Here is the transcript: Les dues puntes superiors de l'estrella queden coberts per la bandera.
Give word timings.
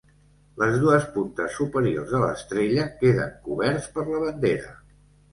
Les 0.59 0.75
dues 0.83 1.03
puntes 1.17 1.57
superiors 1.57 2.13
de 2.13 2.21
l'estrella 2.23 2.85
queden 3.01 3.35
coberts 3.49 3.85
per 3.99 4.07
la 4.07 4.23
bandera. 4.23 4.73